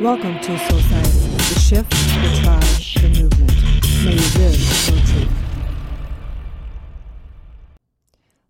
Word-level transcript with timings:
Welcome 0.00 0.38
to 0.38 0.52
Soulciety, 0.52 1.36
the 1.36 1.58
shift, 1.58 1.90
the 1.90 2.40
tribe, 2.40 2.62
the 3.02 3.20
movement. 3.20 3.52
May 4.04 4.12
you 4.12 4.38
live 4.38 4.88
your 4.88 5.04
truth. 5.04 5.47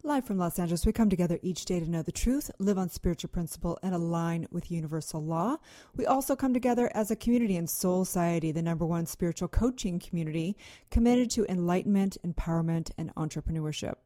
Live 0.08 0.24
from 0.24 0.38
Los 0.38 0.58
Angeles, 0.58 0.86
we 0.86 0.92
come 0.92 1.10
together 1.10 1.38
each 1.42 1.66
day 1.66 1.80
to 1.80 1.86
know 1.86 2.00
the 2.00 2.10
truth, 2.10 2.50
live 2.58 2.78
on 2.78 2.88
spiritual 2.88 3.28
principle, 3.28 3.78
and 3.82 3.94
align 3.94 4.48
with 4.50 4.70
universal 4.70 5.22
law. 5.22 5.58
We 5.96 6.06
also 6.06 6.34
come 6.34 6.54
together 6.54 6.90
as 6.94 7.10
a 7.10 7.16
community 7.16 7.56
in 7.56 7.66
Soulciety, 7.66 8.54
the 8.54 8.62
number 8.62 8.86
one 8.86 9.04
spiritual 9.04 9.48
coaching 9.48 9.98
community 9.98 10.56
committed 10.90 11.28
to 11.32 11.44
enlightenment, 11.50 12.16
empowerment, 12.26 12.90
and 12.96 13.14
entrepreneurship. 13.16 13.96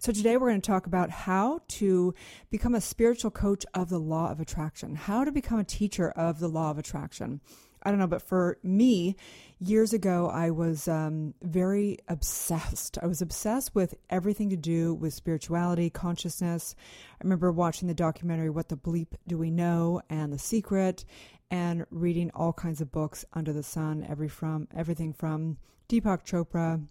So 0.00 0.10
today 0.10 0.36
we're 0.36 0.48
going 0.48 0.60
to 0.60 0.66
talk 0.66 0.88
about 0.88 1.10
how 1.10 1.60
to 1.68 2.12
become 2.50 2.74
a 2.74 2.80
spiritual 2.80 3.30
coach 3.30 3.64
of 3.72 3.88
the 3.88 4.00
law 4.00 4.32
of 4.32 4.40
attraction, 4.40 4.96
how 4.96 5.22
to 5.22 5.30
become 5.30 5.60
a 5.60 5.64
teacher 5.64 6.10
of 6.10 6.40
the 6.40 6.48
law 6.48 6.72
of 6.72 6.78
attraction. 6.78 7.40
I 7.82 7.90
don't 7.90 7.98
know, 7.98 8.06
but 8.06 8.22
for 8.22 8.58
me, 8.62 9.16
years 9.58 9.92
ago, 9.92 10.28
I 10.28 10.50
was 10.50 10.86
um, 10.86 11.34
very 11.42 11.98
obsessed. 12.08 12.98
I 13.02 13.06
was 13.06 13.20
obsessed 13.20 13.74
with 13.74 13.94
everything 14.08 14.50
to 14.50 14.56
do 14.56 14.94
with 14.94 15.14
spirituality, 15.14 15.90
consciousness. 15.90 16.74
I 17.14 17.24
remember 17.24 17.50
watching 17.50 17.88
the 17.88 17.94
documentary 17.94 18.50
What 18.50 18.68
the 18.68 18.76
Bleep 18.76 19.08
Do 19.26 19.38
We 19.38 19.50
Know 19.50 20.00
and 20.08 20.32
The 20.32 20.38
Secret 20.38 21.04
and 21.50 21.84
reading 21.90 22.30
all 22.34 22.52
kinds 22.52 22.80
of 22.80 22.90
books 22.90 23.24
under 23.32 23.52
the 23.52 23.62
sun, 23.62 24.06
every 24.08 24.28
from 24.28 24.68
everything 24.74 25.12
from 25.12 25.58
Deepak 25.88 26.24
Chopra 26.24 26.82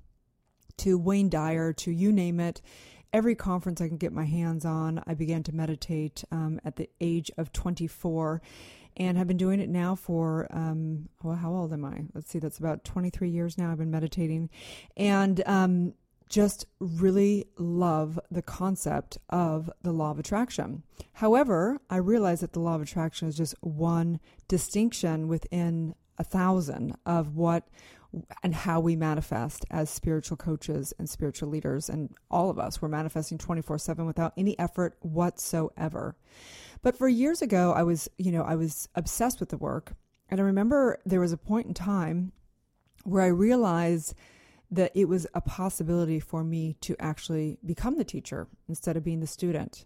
to 0.77 0.97
Wayne 0.97 1.29
Dyer 1.29 1.73
to 1.73 1.91
you 1.91 2.11
name 2.11 2.39
it. 2.39 2.61
Every 3.13 3.35
conference 3.35 3.81
I 3.81 3.87
can 3.87 3.97
get 3.97 4.13
my 4.13 4.25
hands 4.25 4.63
on, 4.63 5.03
I 5.05 5.15
began 5.15 5.43
to 5.43 5.55
meditate 5.55 6.23
um, 6.31 6.61
at 6.63 6.77
the 6.77 6.89
age 7.01 7.29
of 7.37 7.51
24 7.51 8.41
and 8.97 9.17
have 9.17 9.27
been 9.27 9.37
doing 9.37 9.59
it 9.59 9.69
now 9.69 9.95
for 9.95 10.47
um, 10.51 11.09
well, 11.23 11.35
how 11.35 11.51
old 11.51 11.73
am 11.73 11.85
I? 11.85 12.03
Let's 12.13 12.29
see, 12.29 12.39
that's 12.39 12.59
about 12.59 12.83
23 12.83 13.29
years 13.29 13.57
now. 13.57 13.71
I've 13.71 13.77
been 13.77 13.91
meditating, 13.91 14.49
and 14.97 15.41
um, 15.45 15.93
just 16.29 16.65
really 16.79 17.45
love 17.57 18.19
the 18.31 18.41
concept 18.41 19.17
of 19.29 19.69
the 19.81 19.91
law 19.91 20.11
of 20.11 20.19
attraction. 20.19 20.83
However, 21.13 21.79
I 21.89 21.97
realize 21.97 22.39
that 22.39 22.53
the 22.53 22.59
law 22.59 22.75
of 22.75 22.81
attraction 22.81 23.27
is 23.27 23.35
just 23.35 23.53
one 23.59 24.19
distinction 24.47 25.27
within 25.27 25.93
a 26.17 26.23
thousand 26.23 26.95
of 27.05 27.35
what 27.35 27.67
and 28.43 28.53
how 28.53 28.79
we 28.79 28.95
manifest 28.95 29.65
as 29.71 29.89
spiritual 29.89 30.37
coaches 30.37 30.93
and 30.99 31.09
spiritual 31.09 31.49
leaders. 31.49 31.89
And 31.89 32.13
all 32.29 32.49
of 32.49 32.59
us, 32.59 32.81
we're 32.81 32.89
manifesting 32.89 33.37
24 33.37 33.77
7 33.77 34.05
without 34.05 34.33
any 34.37 34.57
effort 34.59 34.95
whatsoever. 35.01 36.15
But 36.81 36.97
for 36.97 37.07
years 37.07 37.41
ago, 37.41 37.73
I 37.73 37.83
was, 37.83 38.09
you 38.17 38.31
know, 38.31 38.43
I 38.43 38.55
was 38.55 38.89
obsessed 38.95 39.39
with 39.39 39.49
the 39.49 39.57
work. 39.57 39.93
And 40.29 40.39
I 40.39 40.43
remember 40.43 40.99
there 41.05 41.19
was 41.19 41.31
a 41.31 41.37
point 41.37 41.67
in 41.67 41.73
time 41.73 42.31
where 43.03 43.21
I 43.21 43.27
realized 43.27 44.15
that 44.71 44.91
it 44.95 45.05
was 45.05 45.27
a 45.33 45.41
possibility 45.41 46.19
for 46.19 46.43
me 46.43 46.77
to 46.79 46.95
actually 46.97 47.57
become 47.65 47.97
the 47.97 48.05
teacher 48.05 48.47
instead 48.69 48.95
of 48.95 49.03
being 49.03 49.19
the 49.19 49.27
student. 49.27 49.85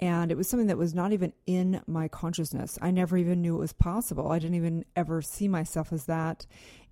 And 0.00 0.32
it 0.32 0.36
was 0.36 0.48
something 0.48 0.66
that 0.66 0.76
was 0.76 0.92
not 0.92 1.12
even 1.12 1.32
in 1.46 1.80
my 1.86 2.08
consciousness. 2.08 2.76
I 2.82 2.90
never 2.90 3.16
even 3.16 3.40
knew 3.40 3.54
it 3.54 3.60
was 3.60 3.72
possible. 3.72 4.32
I 4.32 4.40
didn't 4.40 4.56
even 4.56 4.84
ever 4.96 5.22
see 5.22 5.46
myself 5.46 5.92
as 5.92 6.06
that. 6.06 6.46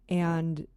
And 0.09 0.69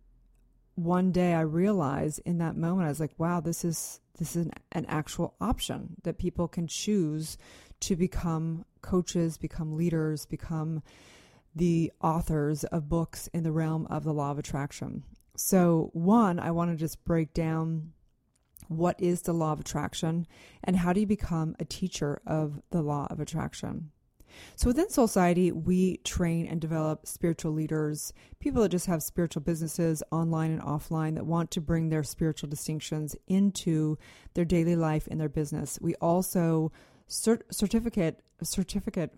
one 0.73 1.11
day 1.11 1.33
I 1.33 1.41
realized 1.41 2.21
in 2.25 2.39
that 2.39 2.57
moment, 2.57 2.87
I 2.87 2.89
was 2.89 2.99
like, 2.99 3.13
wow, 3.19 3.39
this 3.41 3.63
is 3.63 4.01
this 4.17 4.35
is 4.35 4.45
an, 4.45 4.53
an 4.71 4.85
actual 4.87 5.35
option 5.41 5.95
that 6.03 6.17
people 6.17 6.47
can 6.47 6.67
choose 6.67 7.37
to 7.81 7.95
become 7.95 8.65
coaches, 8.81 9.37
become 9.37 9.75
leaders, 9.75 10.25
become 10.25 10.81
the 11.55 11.91
authors 12.01 12.63
of 12.65 12.89
books 12.89 13.27
in 13.33 13.43
the 13.43 13.51
realm 13.51 13.87
of 13.87 14.03
the 14.03 14.13
law 14.13 14.31
of 14.31 14.39
attraction. 14.39 15.03
So, 15.37 15.89
one, 15.93 16.39
I 16.39 16.51
want 16.51 16.71
to 16.71 16.77
just 16.77 17.03
break 17.03 17.33
down 17.33 17.93
what 18.67 18.99
is 18.99 19.21
the 19.21 19.33
law 19.33 19.51
of 19.51 19.59
attraction 19.59 20.27
and 20.63 20.77
how 20.77 20.93
do 20.93 21.01
you 21.01 21.07
become 21.07 21.55
a 21.59 21.65
teacher 21.65 22.21
of 22.25 22.61
the 22.71 22.81
law 22.81 23.07
of 23.09 23.19
attraction. 23.19 23.91
So 24.55 24.67
within 24.67 24.87
Soulciety, 24.87 25.51
we 25.51 25.97
train 25.97 26.47
and 26.47 26.59
develop 26.61 27.05
spiritual 27.07 27.51
leaders, 27.51 28.13
people 28.39 28.61
that 28.61 28.69
just 28.69 28.85
have 28.85 29.03
spiritual 29.03 29.41
businesses 29.41 30.01
online 30.11 30.51
and 30.51 30.61
offline 30.61 31.15
that 31.15 31.25
want 31.25 31.51
to 31.51 31.61
bring 31.61 31.89
their 31.89 32.03
spiritual 32.03 32.49
distinctions 32.49 33.15
into 33.27 33.97
their 34.33 34.45
daily 34.45 34.75
life 34.75 35.07
and 35.09 35.19
their 35.19 35.29
business. 35.29 35.77
We 35.81 35.95
also 35.95 36.71
cert- 37.09 37.43
certificate 37.51 38.21
certificate 38.43 39.11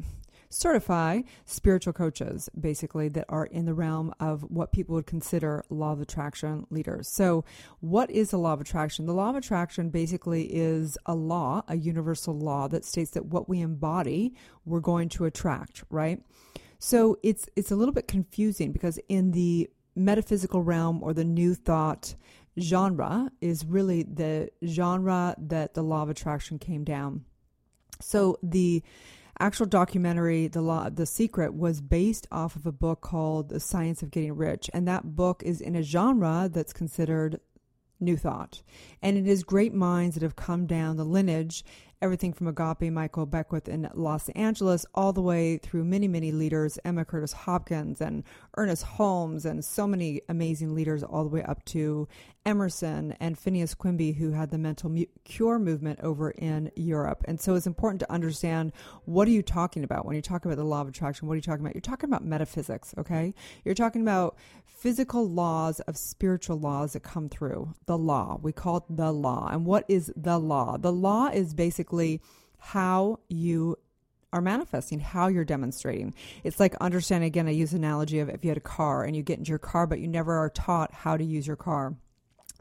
certify 0.50 1.22
spiritual 1.46 1.94
coaches 1.94 2.50
basically 2.60 3.10
that 3.10 3.26
are 3.30 3.46
in 3.46 3.66
the 3.66 3.74
realm 3.74 4.14
of 4.20 4.42
what 4.44 4.72
people 4.72 4.96
would 4.96 5.06
consider 5.06 5.64
law 5.70 5.92
of 5.92 6.02
attraction 6.02 6.66
leaders. 6.70 7.08
So, 7.08 7.44
what 7.80 8.10
is 8.10 8.32
the 8.32 8.38
law 8.38 8.54
of 8.54 8.62
attraction? 8.62 9.06
The 9.06 9.14
law 9.14 9.30
of 9.30 9.36
attraction 9.36 9.90
basically 9.90 10.46
is 10.46 10.98
a 11.06 11.16
law, 11.16 11.64
a 11.68 11.76
universal 11.76 12.38
law 12.38 12.68
that 12.70 12.86
states 12.86 13.12
that 13.12 13.26
what 13.26 13.50
we 13.50 13.62
embody, 13.62 14.34
we're 14.66 14.80
going 14.80 15.10
to 15.10 15.26
attract, 15.26 15.84
right? 15.90 16.22
So, 16.80 17.18
it's 17.24 17.48
it's 17.56 17.72
a 17.72 17.76
little 17.76 17.94
bit 17.94 18.08
confusing 18.08 18.72
because 18.72 19.00
in 19.10 19.32
the 19.32 19.70
metaphysical 19.96 20.62
realm 20.62 21.02
or 21.02 21.14
the 21.14 21.26
new 21.26 21.56
thought 21.56 22.16
genre 22.60 23.32
is 23.42 23.66
really 23.66 24.04
the 24.04 24.50
genre 24.66 25.36
that 25.38 25.74
the 25.74 25.82
law 25.82 26.04
of 26.04 26.10
attraction 26.10 26.58
came 26.60 26.84
down 26.84 27.24
so 28.02 28.38
the 28.44 28.84
actual 29.40 29.66
documentary, 29.66 30.48
The 30.48 30.62
Law, 30.62 30.90
The 30.90 31.06
Secret, 31.06 31.54
was 31.54 31.82
based 31.82 32.28
off 32.32 32.56
of 32.56 32.66
a 32.66 32.72
book 32.72 33.02
called 33.02 33.50
The 33.50 33.60
Science 33.60 34.02
of 34.02 34.12
Getting 34.12 34.36
Rich, 34.36 34.70
and 34.74 34.88
that 34.88 35.16
book 35.16 35.44
is 35.44 35.62
in 35.62 35.76
a 35.76 35.84
genre 35.84 36.50
that's 36.52 36.74
considered 36.74 37.40
New 38.00 38.18
Thought, 38.18 38.62
and 39.02 39.18
it 39.18 39.28
is 39.28 39.44
great 39.44 39.74
minds 39.74 40.16
that 40.16 40.24
have 40.24 40.36
come 40.36 40.66
down 40.66 40.98
the 40.98 41.04
lineage 41.04 41.64
everything 42.02 42.32
from 42.32 42.48
Agape 42.48 42.92
Michael 42.92 43.26
Beckwith 43.26 43.68
in 43.68 43.90
Los 43.94 44.30
Angeles 44.30 44.86
all 44.94 45.14
the 45.14 45.22
way 45.22 45.58
through 45.58 45.84
many, 45.84 46.08
many 46.08 46.32
leaders, 46.32 46.78
Emma 46.86 47.04
Curtis 47.04 47.34
Hopkins 47.34 48.02
and 48.02 48.24
Ernest 48.56 48.84
Holmes, 48.84 49.46
and 49.46 49.66
so 49.66 49.88
many 49.88 50.22
amazing 50.30 50.76
leaders 50.76 51.04
all 51.04 51.24
the 51.24 51.30
way 51.30 51.44
up 51.44 51.66
to 51.66 52.08
Emerson 52.46 53.16
and 53.20 53.38
Phineas 53.38 53.74
Quimby, 53.74 54.14
who 54.14 54.32
had 54.32 54.52
the 54.52 54.58
mental 54.58 54.90
mu- 54.90 55.06
cure 55.26 55.60
movement 55.60 56.00
over 56.02 56.32
in 56.32 56.72
Europe. 56.76 57.24
And 57.28 57.42
so 57.42 57.56
it's 57.56 57.68
important 57.68 58.00
to 58.02 58.12
understand 58.12 58.74
what 59.06 59.28
are 59.28 59.32
you 59.32 59.42
talking 59.42 59.84
about 59.84 60.06
when 60.06 60.16
you 60.16 60.22
talk 60.22 60.46
about 60.46 60.58
the 60.58 60.64
law 60.64 60.82
of 60.82 60.88
attraction? 60.88 61.28
What 61.28 61.34
are 61.34 61.38
you 61.38 61.42
talking 61.42 61.66
about? 61.66 61.76
You're 61.76 61.82
talking 61.82 62.10
about 62.10 62.24
metaphysics, 62.24 62.94
okay? 62.98 63.34
You're 63.66 63.76
talking 63.76 64.02
about 64.02 64.38
physical 64.66 65.28
laws 65.28 65.80
of 65.82 65.98
spiritual 65.98 66.60
laws 66.60 66.94
that 66.94 67.02
come 67.02 67.28
through. 67.28 67.74
The 67.88 67.98
law. 67.98 68.40
We 68.42 68.52
call 68.52 68.78
it 68.78 68.84
the 68.90 69.12
law. 69.12 69.50
And 69.52 69.66
what 69.66 69.84
is 69.88 70.14
the 70.16 70.38
law? 70.38 70.78
The 70.78 70.94
law 70.94 71.28
is 71.28 71.54
basically 71.54 71.87
how 72.58 73.20
you 73.30 73.78
are 74.34 74.42
manifesting, 74.42 75.00
how 75.00 75.28
you're 75.28 75.46
demonstrating. 75.46 76.14
It's 76.44 76.60
like 76.60 76.76
understanding, 76.82 77.28
again, 77.28 77.48
I 77.48 77.52
use 77.52 77.74
analogy 77.74 78.20
of 78.20 78.30
if 78.30 78.44
you 78.44 78.50
had 78.50 78.58
a 78.58 78.62
car 78.62 79.04
and 79.04 79.16
you 79.16 79.24
get 79.24 79.40
into 79.40 79.50
your 79.50 79.60
car, 79.60 79.88
but 79.88 80.00
you 80.00 80.08
never 80.08 80.34
are 80.38 80.50
taught 80.50 80.94
how 80.94 81.18
to 81.18 81.24
use 81.24 81.48
your 81.48 81.56
car. 81.56 81.96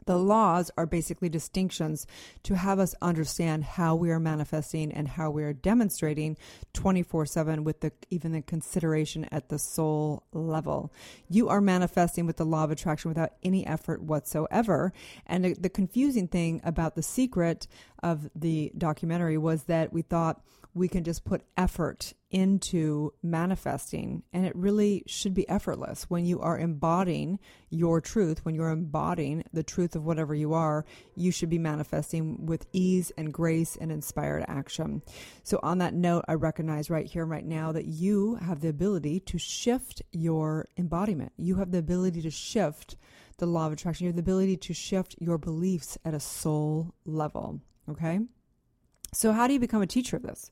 The 0.07 0.17
laws 0.17 0.71
are 0.77 0.85
basically 0.85 1.29
distinctions 1.29 2.07
to 2.43 2.55
have 2.55 2.79
us 2.79 2.95
understand 3.01 3.63
how 3.63 3.95
we 3.95 4.09
are 4.09 4.19
manifesting 4.19 4.91
and 4.91 5.07
how 5.07 5.29
we 5.29 5.43
are 5.43 5.53
demonstrating 5.53 6.37
24/7 6.73 7.63
with 7.63 7.81
the 7.81 7.91
even 8.09 8.31
the 8.31 8.41
consideration 8.41 9.25
at 9.25 9.49
the 9.49 9.59
soul 9.59 10.23
level. 10.31 10.91
You 11.29 11.49
are 11.49 11.61
manifesting 11.61 12.25
with 12.25 12.37
the 12.37 12.45
law 12.45 12.63
of 12.63 12.71
attraction 12.71 13.09
without 13.09 13.33
any 13.43 13.67
effort 13.67 14.01
whatsoever. 14.01 14.93
And 15.25 15.45
the, 15.45 15.53
the 15.53 15.69
confusing 15.69 16.27
thing 16.27 16.61
about 16.63 16.95
the 16.95 17.03
secret 17.03 17.67
of 18.01 18.29
the 18.33 18.71
documentary 18.77 19.37
was 19.37 19.63
that 19.63 19.91
we 19.91 20.01
thought 20.01 20.41
we 20.77 20.87
can 20.87 21.03
just 21.03 21.25
put 21.25 21.41
effort 21.57 22.13
into 22.29 23.13
manifesting 23.23 24.21
and 24.33 24.45
it 24.45 24.55
really 24.55 25.03
should 25.07 25.33
be 25.33 25.47
effortless. 25.49 26.03
When 26.09 26.25
you 26.25 26.39
are 26.41 26.57
embodying 26.57 27.39
your 27.69 27.99
truth 28.01 28.45
when 28.45 28.55
you're 28.55 28.69
embodying 28.69 29.43
the 29.53 29.63
truth 29.63 29.95
of 29.95 30.05
whatever 30.05 30.35
you 30.35 30.53
are 30.53 30.85
you 31.15 31.31
should 31.31 31.49
be 31.49 31.57
manifesting 31.57 32.45
with 32.45 32.65
ease 32.71 33.11
and 33.17 33.33
grace 33.33 33.75
and 33.75 33.91
inspired 33.91 34.45
action. 34.47 35.01
So 35.43 35.59
on 35.63 35.79
that 35.79 35.93
note 35.93 36.25
i 36.27 36.33
recognize 36.33 36.89
right 36.89 37.05
here 37.05 37.25
right 37.25 37.45
now 37.45 37.71
that 37.71 37.85
you 37.85 38.35
have 38.35 38.61
the 38.61 38.69
ability 38.69 39.19
to 39.21 39.37
shift 39.37 40.01
your 40.11 40.65
embodiment. 40.77 41.31
You 41.37 41.55
have 41.55 41.71
the 41.71 41.79
ability 41.79 42.21
to 42.21 42.31
shift 42.31 42.97
the 43.37 43.45
law 43.45 43.67
of 43.67 43.73
attraction. 43.73 44.05
You 44.05 44.09
have 44.09 44.15
the 44.15 44.21
ability 44.21 44.57
to 44.57 44.73
shift 44.73 45.15
your 45.19 45.37
beliefs 45.37 45.97
at 46.05 46.13
a 46.13 46.19
soul 46.19 46.93
level 47.05 47.61
okay 47.89 48.19
so 49.17 49.33
how 49.33 49.47
do 49.47 49.53
you 49.53 49.59
become 49.59 49.81
a 49.81 49.87
teacher 49.87 50.15
of 50.15 50.23
this 50.23 50.51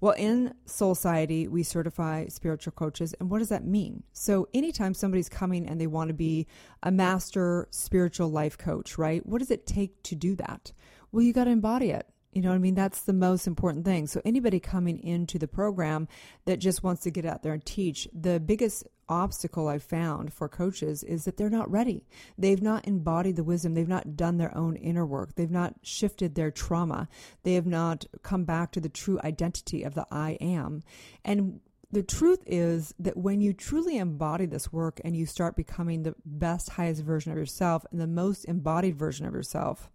well, 0.00 0.12
in 0.12 0.52
Soulciety, 0.66 1.48
we 1.48 1.62
certify 1.62 2.26
spiritual 2.26 2.72
coaches. 2.72 3.14
And 3.18 3.30
what 3.30 3.38
does 3.38 3.48
that 3.48 3.64
mean? 3.64 4.02
So, 4.12 4.46
anytime 4.52 4.92
somebody's 4.92 5.30
coming 5.30 5.66
and 5.66 5.80
they 5.80 5.86
want 5.86 6.08
to 6.08 6.14
be 6.14 6.46
a 6.82 6.90
master 6.90 7.66
spiritual 7.70 8.28
life 8.28 8.58
coach, 8.58 8.98
right? 8.98 9.24
What 9.24 9.38
does 9.38 9.50
it 9.50 9.66
take 9.66 10.02
to 10.04 10.14
do 10.14 10.36
that? 10.36 10.72
Well, 11.12 11.22
you 11.22 11.32
got 11.32 11.44
to 11.44 11.50
embody 11.50 11.90
it. 11.90 12.06
You 12.32 12.42
know 12.42 12.50
what 12.50 12.56
I 12.56 12.58
mean? 12.58 12.74
That's 12.74 13.00
the 13.00 13.14
most 13.14 13.46
important 13.46 13.86
thing. 13.86 14.06
So, 14.06 14.20
anybody 14.22 14.60
coming 14.60 14.98
into 14.98 15.38
the 15.38 15.48
program 15.48 16.08
that 16.44 16.58
just 16.58 16.82
wants 16.82 17.02
to 17.04 17.10
get 17.10 17.24
out 17.24 17.42
there 17.42 17.54
and 17.54 17.64
teach, 17.64 18.06
the 18.12 18.38
biggest 18.38 18.86
obstacle 19.08 19.68
I've 19.68 19.82
found 19.82 20.32
for 20.32 20.48
coaches 20.48 21.02
is 21.02 21.24
that 21.24 21.36
they're 21.36 21.50
not 21.50 21.70
ready. 21.70 22.06
They've 22.36 22.62
not 22.62 22.86
embodied 22.86 23.36
the 23.36 23.44
wisdom. 23.44 23.74
They've 23.74 23.88
not 23.88 24.16
done 24.16 24.38
their 24.38 24.56
own 24.56 24.76
inner 24.76 25.06
work. 25.06 25.34
They've 25.34 25.50
not 25.50 25.74
shifted 25.82 26.34
their 26.34 26.50
trauma. 26.50 27.08
They 27.42 27.54
have 27.54 27.66
not 27.66 28.06
come 28.22 28.44
back 28.44 28.72
to 28.72 28.80
the 28.80 28.88
true 28.88 29.20
identity 29.22 29.82
of 29.82 29.94
the 29.94 30.06
I 30.10 30.32
am. 30.40 30.82
And 31.24 31.60
the 31.90 32.02
truth 32.02 32.42
is 32.46 32.94
that 32.98 33.16
when 33.16 33.40
you 33.40 33.52
truly 33.52 33.96
embody 33.98 34.46
this 34.46 34.72
work 34.72 35.00
and 35.04 35.16
you 35.16 35.24
start 35.24 35.56
becoming 35.56 36.02
the 36.02 36.14
best, 36.24 36.70
highest 36.70 37.02
version 37.02 37.32
of 37.32 37.38
yourself 37.38 37.86
and 37.90 38.00
the 38.00 38.06
most 38.06 38.44
embodied 38.44 38.96
version 38.96 39.26
of 39.26 39.34
yourself, 39.34 39.88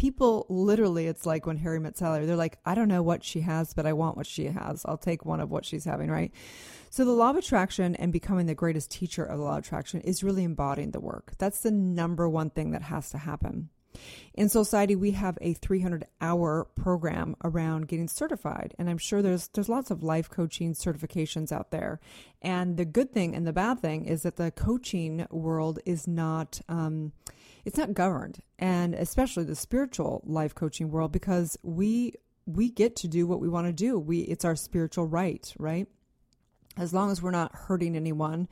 people 0.00 0.46
literally, 0.48 1.08
it's 1.08 1.26
like 1.26 1.44
when 1.44 1.58
Harry 1.58 1.78
met 1.78 1.98
Sally, 1.98 2.24
they're 2.24 2.34
like, 2.34 2.58
I 2.64 2.74
don't 2.74 2.88
know 2.88 3.02
what 3.02 3.22
she 3.22 3.42
has, 3.42 3.74
but 3.74 3.84
I 3.84 3.92
want 3.92 4.16
what 4.16 4.26
she 4.26 4.46
has. 4.46 4.82
I'll 4.86 4.96
take 4.96 5.26
one 5.26 5.40
of 5.40 5.50
what 5.50 5.66
she's 5.66 5.84
having, 5.84 6.10
right? 6.10 6.32
So 6.88 7.04
the 7.04 7.10
law 7.10 7.28
of 7.28 7.36
attraction 7.36 7.94
and 7.96 8.10
becoming 8.10 8.46
the 8.46 8.54
greatest 8.54 8.90
teacher 8.90 9.22
of 9.22 9.36
the 9.36 9.44
law 9.44 9.58
of 9.58 9.64
attraction 9.64 10.00
is 10.00 10.24
really 10.24 10.42
embodying 10.42 10.92
the 10.92 11.00
work. 11.00 11.32
That's 11.36 11.60
the 11.60 11.70
number 11.70 12.30
one 12.30 12.48
thing 12.48 12.70
that 12.70 12.80
has 12.80 13.10
to 13.10 13.18
happen. 13.18 13.68
In 14.32 14.46
Soulciety 14.46 14.96
we 14.96 15.10
have 15.10 15.36
a 15.42 15.52
300 15.52 16.06
hour 16.22 16.66
program 16.76 17.36
around 17.44 17.86
getting 17.86 18.08
certified. 18.08 18.74
And 18.78 18.88
I'm 18.88 18.96
sure 18.96 19.20
there's, 19.20 19.48
there's 19.48 19.68
lots 19.68 19.90
of 19.90 20.02
life 20.02 20.30
coaching 20.30 20.72
certifications 20.72 21.52
out 21.52 21.72
there. 21.72 22.00
And 22.40 22.78
the 22.78 22.86
good 22.86 23.12
thing 23.12 23.34
and 23.34 23.46
the 23.46 23.52
bad 23.52 23.80
thing 23.80 24.06
is 24.06 24.22
that 24.22 24.36
the 24.36 24.50
coaching 24.50 25.26
world 25.30 25.78
is 25.84 26.08
not, 26.08 26.62
um, 26.70 27.12
it's 27.64 27.78
not 27.78 27.94
governed. 27.94 28.42
And 28.58 28.94
especially 28.94 29.44
the 29.44 29.56
spiritual 29.56 30.22
life 30.24 30.54
coaching 30.54 30.90
world, 30.90 31.12
because 31.12 31.58
we, 31.62 32.14
we 32.46 32.70
get 32.70 32.96
to 32.96 33.08
do 33.08 33.26
what 33.26 33.40
we 33.40 33.48
want 33.48 33.66
to 33.66 33.72
do. 33.72 33.98
We, 33.98 34.20
it's 34.20 34.44
our 34.44 34.56
spiritual 34.56 35.06
right, 35.06 35.52
right? 35.58 35.86
as 36.76 36.94
long 36.94 37.10
as 37.10 37.20
we're 37.20 37.30
not 37.30 37.54
hurting 37.54 37.96
anyone 37.96 38.48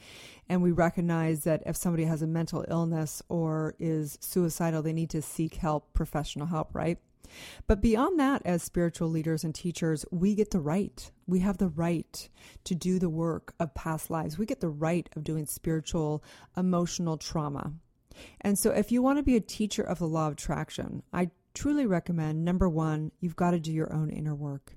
and 0.48 0.62
we 0.62 0.72
recognize 0.72 1.44
that 1.44 1.62
if 1.66 1.76
somebody 1.76 2.04
has 2.04 2.20
a 2.20 2.26
mental 2.26 2.64
illness 2.68 3.22
or 3.28 3.74
is 3.78 4.18
suicidal, 4.20 4.82
they 4.82 4.92
need 4.92 5.10
to 5.10 5.22
seek 5.22 5.54
help, 5.54 5.92
professional 5.94 6.46
help, 6.46 6.74
right? 6.74 6.98
But 7.66 7.80
beyond 7.80 8.18
that, 8.20 8.42
as 8.44 8.62
spiritual 8.62 9.08
leaders 9.08 9.44
and 9.44 9.54
teachers, 9.54 10.04
we 10.10 10.34
get 10.34 10.50
the 10.50 10.60
right. 10.60 11.10
We 11.26 11.40
have 11.40 11.58
the 11.58 11.68
right 11.68 12.28
to 12.64 12.74
do 12.74 12.98
the 12.98 13.10
work 13.10 13.54
of 13.60 13.74
past 13.74 14.10
lives. 14.10 14.38
We 14.38 14.46
get 14.46 14.60
the 14.60 14.68
right 14.68 15.08
of 15.14 15.24
doing 15.24 15.46
spiritual, 15.46 16.24
emotional 16.56 17.18
trauma. 17.18 17.74
And 18.40 18.58
so, 18.58 18.70
if 18.70 18.92
you 18.92 19.02
want 19.02 19.18
to 19.18 19.22
be 19.22 19.36
a 19.36 19.40
teacher 19.40 19.82
of 19.82 19.98
the 19.98 20.08
law 20.08 20.28
of 20.28 20.34
attraction, 20.34 21.02
I 21.12 21.30
truly 21.54 21.86
recommend 21.86 22.44
number 22.44 22.68
one, 22.68 23.12
you've 23.20 23.36
got 23.36 23.50
to 23.50 23.60
do 23.60 23.72
your 23.72 23.92
own 23.92 24.10
inner 24.10 24.34
work. 24.34 24.74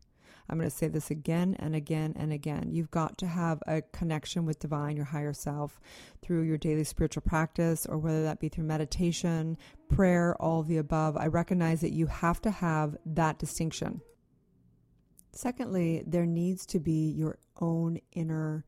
I'm 0.50 0.58
going 0.58 0.70
to 0.70 0.76
say 0.76 0.90
this 0.90 1.10
again 1.10 1.56
and 1.60 1.76
again 1.76 2.14
and 2.18 2.34
again. 2.34 2.72
You've 2.72 2.92
got 2.92 3.18
to 3.20 3.28
have 3.28 3.64
a 3.68 3.82
connection 3.82 4.46
with 4.46 4.60
divine, 4.60 4.98
your 4.98 5.06
higher 5.06 5.32
self, 5.32 5.80
through 6.22 6.42
your 6.44 6.58
daily 6.58 6.84
spiritual 6.84 7.22
practice, 7.22 7.86
or 7.86 7.98
whether 7.98 8.24
that 8.24 8.42
be 8.42 8.50
through 8.50 8.66
meditation, 8.66 9.58
prayer, 9.88 10.36
all 10.42 10.64
the 10.64 10.78
above. 10.78 11.16
I 11.16 11.28
recognize 11.28 11.80
that 11.82 11.94
you 11.94 12.08
have 12.08 12.42
to 12.42 12.52
have 12.52 12.98
that 13.06 13.40
distinction. 13.40 14.02
Secondly, 15.32 16.04
there 16.06 16.26
needs 16.26 16.66
to 16.66 16.80
be 16.80 17.12
your 17.12 17.38
own 17.62 18.00
inner 18.12 18.66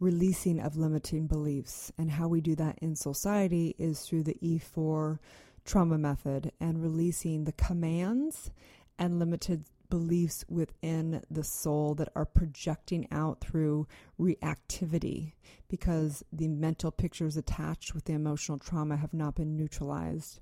releasing 0.00 0.60
of 0.60 0.76
limiting 0.76 1.26
beliefs. 1.26 1.92
And 1.98 2.10
how 2.10 2.28
we 2.28 2.40
do 2.40 2.54
that 2.56 2.78
in 2.80 2.94
Soulciety 2.94 3.74
is 3.78 4.00
through 4.02 4.24
the 4.24 4.36
E4 4.42 5.18
trauma 5.64 5.98
method 5.98 6.52
and 6.60 6.82
releasing 6.82 7.44
the 7.44 7.52
commands 7.52 8.50
and 8.98 9.18
limited 9.18 9.64
beliefs 9.88 10.44
within 10.48 11.22
the 11.30 11.44
soul 11.44 11.94
that 11.94 12.08
are 12.16 12.24
projecting 12.24 13.06
out 13.10 13.40
through 13.40 13.86
reactivity 14.18 15.32
because 15.68 16.24
the 16.32 16.48
mental 16.48 16.90
pictures 16.90 17.36
attached 17.36 17.94
with 17.94 18.04
the 18.04 18.12
emotional 18.12 18.58
trauma 18.58 18.96
have 18.96 19.14
not 19.14 19.34
been 19.34 19.56
neutralized. 19.56 20.40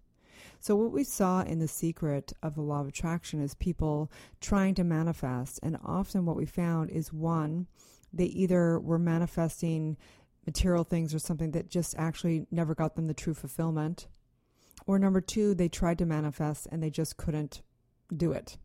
So, 0.60 0.76
what 0.76 0.92
we 0.92 1.04
saw 1.04 1.42
in 1.42 1.58
the 1.58 1.68
secret 1.68 2.32
of 2.42 2.54
the 2.54 2.62
law 2.62 2.80
of 2.80 2.88
attraction 2.88 3.40
is 3.40 3.54
people 3.54 4.10
trying 4.40 4.74
to 4.76 4.84
manifest. 4.84 5.60
And 5.62 5.78
often, 5.84 6.24
what 6.24 6.36
we 6.36 6.46
found 6.46 6.90
is 6.90 7.12
one, 7.12 7.66
they 8.16 8.26
either 8.26 8.78
were 8.78 8.98
manifesting 8.98 9.96
material 10.46 10.84
things 10.84 11.14
or 11.14 11.18
something 11.18 11.52
that 11.52 11.70
just 11.70 11.94
actually 11.96 12.46
never 12.50 12.74
got 12.74 12.96
them 12.96 13.06
the 13.06 13.14
true 13.14 13.34
fulfillment. 13.34 14.06
Or 14.86 14.98
number 14.98 15.20
two, 15.20 15.54
they 15.54 15.68
tried 15.68 15.98
to 15.98 16.06
manifest 16.06 16.66
and 16.70 16.82
they 16.82 16.90
just 16.90 17.16
couldn't 17.16 17.62
do 18.14 18.32
it. 18.32 18.58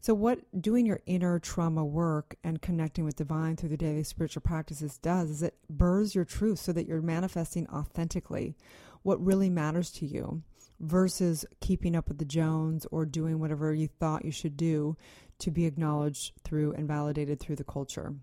So, 0.00 0.14
what 0.14 0.40
doing 0.60 0.86
your 0.86 1.00
inner 1.06 1.38
trauma 1.38 1.84
work 1.84 2.36
and 2.44 2.62
connecting 2.62 3.04
with 3.04 3.16
divine 3.16 3.56
through 3.56 3.70
the 3.70 3.76
daily 3.76 4.04
spiritual 4.04 4.42
practices 4.42 4.98
does 4.98 5.30
is 5.30 5.42
it 5.42 5.56
births 5.68 6.14
your 6.14 6.24
truth 6.24 6.58
so 6.58 6.72
that 6.72 6.86
you're 6.86 7.02
manifesting 7.02 7.66
authentically 7.68 8.56
what 9.02 9.24
really 9.24 9.50
matters 9.50 9.90
to 9.92 10.06
you 10.06 10.42
versus 10.80 11.44
keeping 11.60 11.96
up 11.96 12.08
with 12.08 12.18
the 12.18 12.24
Jones 12.24 12.86
or 12.90 13.06
doing 13.06 13.38
whatever 13.38 13.72
you 13.72 13.88
thought 13.88 14.24
you 14.24 14.30
should 14.30 14.56
do 14.56 14.96
to 15.38 15.50
be 15.50 15.66
acknowledged 15.66 16.32
through 16.42 16.72
and 16.72 16.86
validated 16.86 17.40
through 17.40 17.56
the 17.56 17.64
culture. 17.64 18.14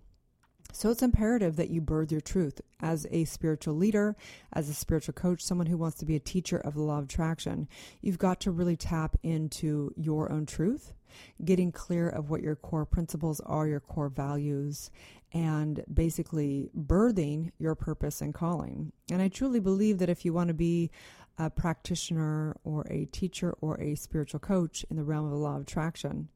So 0.73 0.89
it's 0.89 1.03
imperative 1.03 1.56
that 1.57 1.69
you 1.69 1.81
birth 1.81 2.12
your 2.12 2.21
truth 2.21 2.62
as 2.79 3.06
a 3.12 3.25
spiritual 3.25 3.75
leader, 3.75 4.15
as 4.53 4.69
a 4.69 4.73
spiritual 4.73 5.13
coach, 5.13 5.44
someone 5.44 5.68
who 5.68 5.77
wants 5.77 5.97
to 6.00 6.06
be 6.06 6.15
a 6.15 6.19
teacher 6.19 6.57
of 6.57 6.73
the 6.73 6.81
law 6.81 7.00
of 7.00 7.06
attraction. 7.06 7.68
You've 8.01 8.18
got 8.18 8.39
to 8.41 8.51
really 8.51 8.77
tap 8.77 9.18
into 9.23 9.91
your 9.95 10.31
own 10.31 10.45
truth 10.45 10.94
getting 11.44 11.71
clear 11.71 12.07
of 12.09 12.29
what 12.29 12.41
your 12.41 12.56
core 12.56 12.85
principles 12.85 13.41
are, 13.41 13.68
your 13.68 13.79
core 13.79 14.09
values, 14.09 14.91
and 15.33 15.83
basically 15.94 16.69
birthing 16.77 17.51
your 17.57 17.75
purpose 17.75 18.21
and 18.21 18.33
calling. 18.33 18.91
And 19.12 19.21
I 19.21 19.27
truly 19.27 19.59
believe 19.59 20.00
that 20.00 20.09
if 20.09 20.25
you 20.25 20.33
want 20.33 20.50
to 20.50 20.53
be 20.53 20.91
a 21.38 21.50
practitioner 21.50 22.56
or 22.63 22.85
a 22.89 23.06
teacher 23.06 23.56
or 23.62 23.79
a 23.79 23.95
spiritual 23.95 24.39
coach 24.39 24.85
in 24.89 24.97
the 24.97 25.03
realm 25.03 25.25
of 25.25 25.31
the 25.31 25.38
law 25.38 25.56
of 25.56 25.63
attraction, 25.63 26.29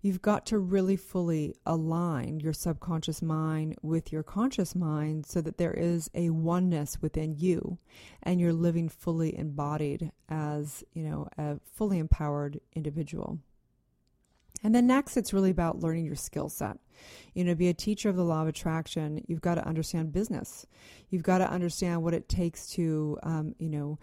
you've 0.00 0.22
got 0.22 0.46
to 0.46 0.58
really 0.58 0.96
fully 0.96 1.54
align 1.66 2.40
your 2.40 2.52
subconscious 2.52 3.20
mind 3.20 3.76
with 3.82 4.12
your 4.12 4.22
conscious 4.22 4.74
mind 4.74 5.26
so 5.26 5.40
that 5.40 5.58
there 5.58 5.74
is 5.74 6.10
a 6.14 6.30
oneness 6.30 7.00
within 7.02 7.34
you 7.36 7.78
and 8.22 8.40
you're 8.40 8.52
living 8.52 8.88
fully 8.88 9.36
embodied 9.36 10.10
as, 10.28 10.82
you 10.92 11.02
know, 11.02 11.28
a 11.36 11.58
fully 11.74 11.98
empowered 11.98 12.60
individual. 12.74 13.38
And 14.62 14.74
then 14.74 14.86
next, 14.86 15.16
it's 15.16 15.32
really 15.32 15.50
about 15.50 15.80
learning 15.80 16.04
your 16.04 16.16
skill 16.16 16.48
set. 16.48 16.76
You 17.34 17.44
know, 17.44 17.54
be 17.54 17.68
a 17.68 17.74
teacher 17.74 18.10
of 18.10 18.16
the 18.16 18.24
law 18.24 18.42
of 18.42 18.48
attraction, 18.48 19.24
you've 19.26 19.40
got 19.40 19.54
to 19.54 19.66
understand 19.66 20.12
business. 20.12 20.66
You've 21.08 21.22
got 21.22 21.38
to 21.38 21.50
understand 21.50 22.02
what 22.02 22.12
it 22.12 22.28
takes 22.28 22.68
to, 22.72 23.18
um, 23.22 23.54
you 23.58 23.70
know, 23.70 23.98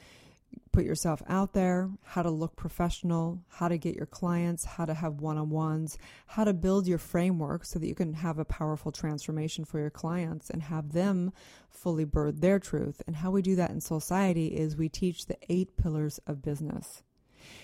put 0.71 0.85
yourself 0.85 1.21
out 1.27 1.53
there, 1.53 1.89
how 2.03 2.21
to 2.21 2.29
look 2.29 2.55
professional, 2.55 3.41
how 3.47 3.67
to 3.67 3.77
get 3.77 3.95
your 3.95 4.05
clients, 4.05 4.63
how 4.63 4.85
to 4.85 4.93
have 4.93 5.21
one 5.21 5.37
on 5.37 5.49
ones, 5.49 5.97
how 6.27 6.43
to 6.43 6.53
build 6.53 6.87
your 6.87 6.97
framework 6.97 7.65
so 7.65 7.79
that 7.79 7.87
you 7.87 7.95
can 7.95 8.13
have 8.13 8.37
a 8.37 8.45
powerful 8.45 8.91
transformation 8.91 9.65
for 9.65 9.79
your 9.79 9.89
clients 9.89 10.49
and 10.49 10.61
have 10.61 10.93
them 10.93 11.33
fully 11.69 12.05
birth 12.05 12.41
their 12.41 12.59
truth. 12.59 13.01
And 13.07 13.15
how 13.15 13.31
we 13.31 13.41
do 13.41 13.55
that 13.55 13.71
in 13.71 13.79
Soulciety 13.79 14.51
is 14.51 14.77
we 14.77 14.89
teach 14.89 15.25
the 15.25 15.37
eight 15.49 15.77
pillars 15.77 16.19
of 16.27 16.41
business. 16.41 17.01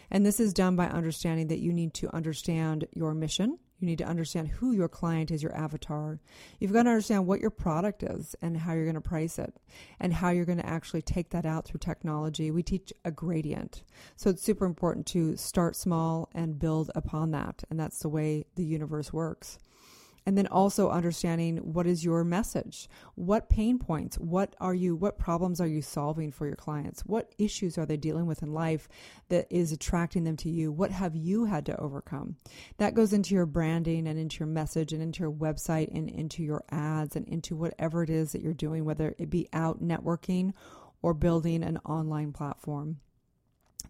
And 0.09 0.25
this 0.25 0.39
is 0.39 0.53
done 0.53 0.75
by 0.75 0.87
understanding 0.87 1.47
that 1.47 1.59
you 1.59 1.73
need 1.73 1.93
to 1.95 2.15
understand 2.15 2.87
your 2.93 3.13
mission. 3.13 3.59
You 3.83 3.87
need 3.87 3.97
to 3.97 4.05
understand 4.05 4.47
who 4.47 4.71
your 4.71 4.87
client 4.87 5.29
is, 5.29 5.43
your 5.43 5.53
avatar. 5.53 6.17
You've 6.57 6.71
got 6.71 6.83
to 6.83 6.91
understand 6.91 7.27
what 7.27 7.41
your 7.41 7.49
product 7.49 8.01
is 8.01 8.33
and 8.41 8.55
how 8.55 8.71
you're 8.71 8.85
going 8.85 8.95
to 8.95 9.01
price 9.01 9.37
it 9.37 9.57
and 9.99 10.13
how 10.13 10.29
you're 10.29 10.45
going 10.45 10.59
to 10.59 10.65
actually 10.65 11.01
take 11.01 11.31
that 11.31 11.45
out 11.45 11.65
through 11.65 11.81
technology. 11.81 12.49
We 12.49 12.63
teach 12.63 12.93
a 13.03 13.11
gradient. 13.11 13.83
So 14.15 14.29
it's 14.29 14.41
super 14.41 14.65
important 14.65 15.05
to 15.07 15.35
start 15.35 15.75
small 15.75 16.29
and 16.33 16.57
build 16.57 16.91
upon 16.95 17.31
that. 17.31 17.65
And 17.69 17.77
that's 17.77 17.99
the 17.99 18.07
way 18.07 18.45
the 18.55 18.63
universe 18.63 19.11
works 19.11 19.59
and 20.25 20.37
then 20.37 20.47
also 20.47 20.89
understanding 20.89 21.57
what 21.57 21.85
is 21.85 22.03
your 22.03 22.23
message. 22.23 22.87
What 23.15 23.49
pain 23.49 23.77
points? 23.77 24.17
What 24.17 24.55
are 24.59 24.73
you 24.73 24.95
what 24.95 25.17
problems 25.17 25.59
are 25.59 25.67
you 25.67 25.81
solving 25.81 26.31
for 26.31 26.45
your 26.45 26.55
clients? 26.55 27.01
What 27.01 27.33
issues 27.37 27.77
are 27.77 27.85
they 27.85 27.97
dealing 27.97 28.25
with 28.25 28.41
in 28.41 28.53
life 28.53 28.87
that 29.29 29.47
is 29.49 29.71
attracting 29.71 30.23
them 30.23 30.37
to 30.37 30.49
you? 30.49 30.71
What 30.71 30.91
have 30.91 31.15
you 31.15 31.45
had 31.45 31.65
to 31.67 31.77
overcome? 31.77 32.37
That 32.77 32.93
goes 32.93 33.13
into 33.13 33.35
your 33.35 33.45
branding 33.45 34.07
and 34.07 34.17
into 34.17 34.39
your 34.39 34.47
message 34.47 34.93
and 34.93 35.01
into 35.01 35.21
your 35.21 35.31
website 35.31 35.93
and 35.93 36.09
into 36.09 36.43
your 36.43 36.63
ads 36.71 37.15
and 37.15 37.27
into 37.27 37.55
whatever 37.55 38.03
it 38.03 38.09
is 38.09 38.31
that 38.31 38.41
you're 38.41 38.53
doing 38.53 38.85
whether 38.85 39.15
it 39.17 39.29
be 39.29 39.49
out 39.53 39.83
networking 39.83 40.53
or 41.01 41.13
building 41.13 41.63
an 41.63 41.77
online 41.85 42.31
platform. 42.31 42.99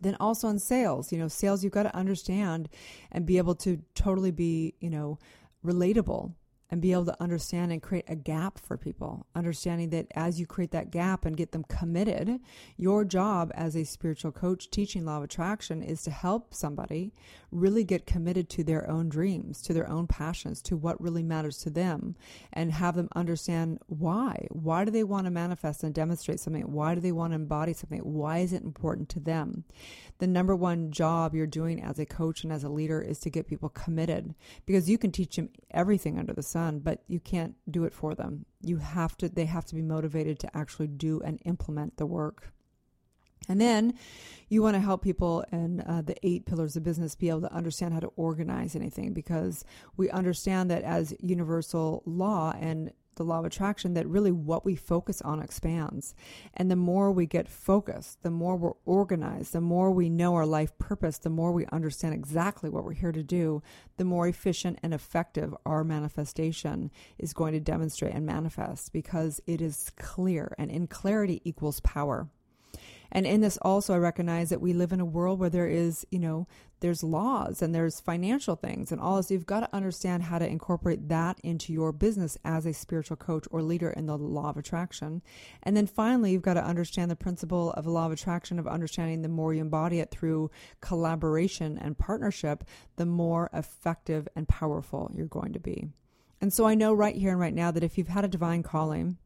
Then 0.01 0.17
also 0.19 0.49
in 0.49 0.59
sales 0.59 1.11
you 1.11 1.19
know 1.19 1.27
sales 1.27 1.63
you've 1.63 1.71
got 1.73 1.83
to 1.83 1.95
understand 1.95 2.69
and 3.11 3.25
be 3.25 3.37
able 3.37 3.55
to 3.55 3.79
totally 3.93 4.31
be 4.31 4.73
you 4.79 4.89
know 4.89 5.19
relatable 5.65 6.33
and 6.73 6.81
be 6.81 6.91
able 6.91 7.05
to 7.05 7.21
understand 7.21 7.71
and 7.71 7.83
create 7.83 8.05
a 8.07 8.15
gap 8.15 8.57
for 8.57 8.77
people. 8.77 9.27
Understanding 9.35 9.91
that 9.91 10.07
as 10.15 10.39
you 10.39 10.47
create 10.47 10.71
that 10.71 10.89
gap 10.89 11.23
and 11.23 11.37
get 11.37 11.51
them 11.51 11.63
committed, 11.65 12.39
your 12.77 13.05
job 13.05 13.51
as 13.53 13.75
a 13.75 13.83
spiritual 13.83 14.31
coach 14.31 14.71
teaching 14.71 15.05
law 15.05 15.17
of 15.17 15.23
attraction 15.23 15.83
is 15.83 16.01
to 16.01 16.09
help 16.09 16.51
somebody 16.51 17.13
really 17.53 17.83
get 17.83 18.05
committed 18.05 18.49
to 18.49 18.63
their 18.63 18.89
own 18.89 19.09
dreams, 19.09 19.61
to 19.61 19.73
their 19.73 19.89
own 19.89 20.07
passions, 20.07 20.61
to 20.63 20.75
what 20.75 20.99
really 21.01 21.23
matters 21.23 21.57
to 21.59 21.69
them, 21.69 22.15
and 22.51 22.71
have 22.71 22.95
them 22.95 23.09
understand 23.15 23.79
why. 23.87 24.47
Why 24.49 24.85
do 24.85 24.91
they 24.91 25.03
want 25.03 25.25
to 25.25 25.31
manifest 25.31 25.83
and 25.83 25.93
demonstrate 25.93 26.39
something? 26.39 26.71
Why 26.71 26.95
do 26.95 27.01
they 27.01 27.11
want 27.11 27.31
to 27.31 27.35
embody 27.35 27.73
something? 27.73 27.99
Why 27.99 28.39
is 28.39 28.53
it 28.53 28.63
important 28.63 29.09
to 29.09 29.19
them? 29.19 29.63
The 30.19 30.27
number 30.27 30.55
one 30.55 30.91
job 30.91 31.35
you're 31.35 31.47
doing 31.47 31.81
as 31.81 31.99
a 31.99 32.05
coach 32.05 32.43
and 32.43 32.51
as 32.51 32.63
a 32.63 32.69
leader 32.69 33.01
is 33.01 33.19
to 33.19 33.29
get 33.29 33.47
people 33.47 33.69
committed 33.69 34.35
because 34.65 34.89
you 34.89 34.97
can 34.97 35.11
teach 35.11 35.35
them 35.35 35.49
everything 35.71 36.17
under 36.17 36.33
the 36.33 36.43
sun, 36.43 36.79
but 36.79 37.03
you 37.07 37.19
can't 37.19 37.55
do 37.69 37.85
it 37.85 37.93
for 37.93 38.15
them. 38.15 38.45
You 38.61 38.77
have 38.77 39.17
to, 39.17 39.29
they 39.29 39.45
have 39.45 39.65
to 39.65 39.75
be 39.75 39.81
motivated 39.81 40.39
to 40.39 40.57
actually 40.57 40.87
do 40.87 41.21
and 41.21 41.39
implement 41.45 41.97
the 41.97 42.05
work. 42.05 42.53
And 43.49 43.59
then 43.59 43.93
you 44.49 44.61
want 44.61 44.75
to 44.75 44.79
help 44.79 45.01
people 45.01 45.43
in 45.51 45.81
uh, 45.81 46.01
the 46.05 46.15
eight 46.25 46.45
pillars 46.45 46.75
of 46.75 46.83
business 46.83 47.15
be 47.15 47.29
able 47.29 47.41
to 47.41 47.53
understand 47.53 47.93
how 47.93 47.99
to 47.99 48.11
organize 48.15 48.75
anything 48.75 49.13
because 49.13 49.65
we 49.97 50.09
understand 50.09 50.69
that 50.69 50.83
as 50.83 51.13
universal 51.19 52.03
law 52.05 52.53
and 52.59 52.91
the 53.15 53.23
law 53.23 53.39
of 53.39 53.45
attraction 53.45 53.93
that 53.93 54.07
really 54.07 54.31
what 54.31 54.65
we 54.65 54.75
focus 54.75 55.21
on 55.21 55.39
expands. 55.39 56.15
And 56.53 56.69
the 56.69 56.75
more 56.75 57.11
we 57.11 57.25
get 57.25 57.47
focused, 57.47 58.23
the 58.23 58.31
more 58.31 58.55
we're 58.55 58.73
organized, 58.85 59.53
the 59.53 59.61
more 59.61 59.91
we 59.91 60.09
know 60.09 60.35
our 60.35 60.45
life 60.45 60.77
purpose, 60.77 61.17
the 61.17 61.29
more 61.29 61.51
we 61.51 61.65
understand 61.67 62.13
exactly 62.13 62.69
what 62.69 62.83
we're 62.83 62.93
here 62.93 63.11
to 63.11 63.23
do, 63.23 63.61
the 63.97 64.05
more 64.05 64.27
efficient 64.27 64.79
and 64.83 64.93
effective 64.93 65.53
our 65.65 65.83
manifestation 65.83 66.91
is 67.17 67.33
going 67.33 67.53
to 67.53 67.59
demonstrate 67.59 68.13
and 68.13 68.25
manifest 68.25 68.93
because 68.93 69.39
it 69.45 69.61
is 69.61 69.91
clear. 69.97 70.55
And 70.57 70.71
in 70.71 70.87
clarity 70.87 71.41
equals 71.43 71.79
power. 71.81 72.27
And 73.13 73.27
in 73.27 73.41
this 73.41 73.57
also 73.61 73.93
I 73.93 73.97
recognize 73.97 74.49
that 74.49 74.59
we 74.59 74.73
live 74.73 74.91
in 74.91 74.99
a 74.99 75.05
world 75.05 75.39
where 75.39 75.49
there 75.49 75.67
is, 75.67 76.05
you 76.09 76.17
know, 76.19 76.47
there's 76.79 77.03
laws 77.03 77.61
and 77.61 77.73
there's 77.73 78.01
financial 78.01 78.55
things 78.55 78.91
and 78.91 78.99
all 78.99 79.15
this. 79.15 79.29
You've 79.31 79.45
got 79.45 79.61
to 79.61 79.73
understand 79.73 80.23
how 80.23 80.39
to 80.39 80.47
incorporate 80.47 81.07
that 81.09 81.39
into 81.43 81.71
your 81.71 81.91
business 81.91 82.37
as 82.43 82.65
a 82.65 82.73
spiritual 82.73 83.15
coach 83.15 83.45
or 83.51 83.61
leader 83.61 83.91
in 83.91 84.07
the 84.07 84.17
law 84.17 84.49
of 84.49 84.57
attraction. 84.57 85.21
And 85.61 85.77
then 85.77 85.87
finally, 85.87 86.31
you've 86.31 86.41
got 86.41 86.55
to 86.55 86.65
understand 86.65 87.09
the 87.09 87.15
principle 87.15 87.71
of 87.73 87.85
the 87.85 87.91
law 87.91 88.07
of 88.07 88.11
attraction 88.11 88.57
of 88.57 88.67
understanding 88.67 89.21
the 89.21 89.29
more 89.29 89.53
you 89.53 89.61
embody 89.61 89.99
it 89.99 90.11
through 90.11 90.49
collaboration 90.81 91.77
and 91.77 91.97
partnership, 91.97 92.63
the 92.95 93.05
more 93.05 93.49
effective 93.53 94.27
and 94.35 94.47
powerful 94.47 95.11
you're 95.15 95.27
going 95.27 95.53
to 95.53 95.59
be. 95.59 95.87
And 96.41 96.51
so 96.51 96.65
I 96.65 96.75
know 96.75 96.93
right 96.93 97.15
here 97.15 97.31
and 97.31 97.39
right 97.39 97.53
now 97.53 97.71
that 97.71 97.83
if 97.83 97.97
you've 97.97 98.09
had 98.09 98.25
a 98.25 98.27
divine 98.27 98.63
calling, 98.63 99.17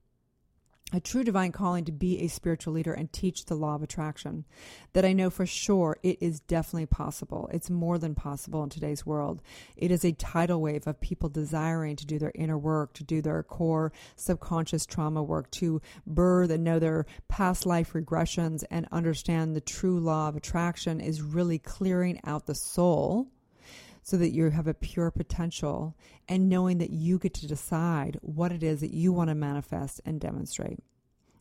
a 0.94 1.02
true 1.02 1.24
divine 1.24 1.52
calling 1.52 1.84
to 1.84 1.92
be 1.92 2.22
a 2.22 2.30
spiritual 2.30 2.74
leader 2.74 2.94
and 2.94 3.12
teach 3.12 3.46
the 3.46 3.56
law 3.56 3.76
of 3.76 3.84
attraction 3.84 4.46
that 4.94 5.04
I 5.04 5.12
know 5.12 5.30
for 5.30 5.46
sure 5.46 5.98
it 6.02 6.18
is 6.22 6.40
definitely 6.40 6.86
possible. 6.86 7.50
It's 7.52 7.70
more 7.70 7.98
than 7.98 8.16
possible 8.16 8.64
in 8.64 8.70
today's 8.70 9.06
world. 9.06 9.42
It 9.76 9.92
is 9.92 10.06
a 10.06 10.14
tidal 10.14 10.62
wave 10.62 10.88
of 10.88 11.02
people 11.02 11.28
desiring 11.28 11.98
to 11.98 12.06
do 12.06 12.18
their 12.18 12.32
inner 12.36 12.58
work, 12.58 12.94
to 12.94 13.04
do 13.04 13.22
their 13.22 13.44
core 13.44 13.92
subconscious 14.16 14.86
trauma 14.86 15.22
work, 15.22 15.52
to 15.52 15.82
birth 16.06 16.52
and 16.52 16.64
know 16.64 16.80
their 16.80 17.06
past 17.28 17.66
life 17.66 17.92
regressions 17.92 18.64
and 18.72 18.88
understand 18.90 19.56
the 19.56 19.62
true 19.62 20.00
law 20.00 20.30
of 20.30 20.38
attraction 20.38 21.02
is 21.02 21.22
really 21.22 21.60
clearing 21.60 22.22
out 22.24 22.46
the 22.46 22.56
soul 22.56 23.28
so 24.08 24.16
that 24.16 24.32
you 24.32 24.50
have 24.50 24.68
a 24.68 24.74
pure 24.74 25.12
potential 25.12 25.94
and 26.30 26.48
knowing 26.48 26.78
that 26.78 26.92
you 26.92 27.20
get 27.20 27.34
to 27.34 27.46
decide 27.46 28.18
what 28.22 28.54
it 28.54 28.64
is 28.64 28.80
that 28.80 28.94
you 28.94 29.12
want 29.12 29.30
to 29.30 29.36
manifest 29.36 30.00
and 30.06 30.22
demonstrate. 30.22 30.80